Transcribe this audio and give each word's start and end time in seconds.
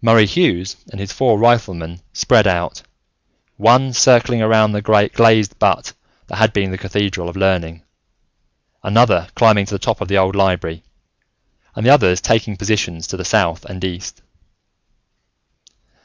Murray 0.00 0.24
Hughes 0.26 0.76
and 0.92 1.00
his 1.00 1.10
four 1.10 1.36
riflemen 1.36 2.00
spread 2.12 2.46
out, 2.46 2.82
one 3.56 3.92
circling 3.92 4.40
around 4.40 4.70
the 4.70 4.80
glazed 4.80 5.58
butte 5.58 5.94
that 6.28 6.36
had 6.36 6.52
been 6.52 6.70
the 6.70 6.78
Cathedral 6.78 7.28
of 7.28 7.34
Learning, 7.36 7.82
another 8.84 9.26
climbing 9.34 9.66
to 9.66 9.74
the 9.74 9.80
top 9.80 10.00
of 10.00 10.06
the 10.06 10.16
old 10.16 10.36
Library, 10.36 10.84
and 11.74 11.84
the 11.84 11.90
others 11.90 12.20
taking 12.20 12.56
positions 12.56 13.08
to 13.08 13.16
the 13.16 13.24
south 13.24 13.64
and 13.64 13.82
east. 13.82 14.22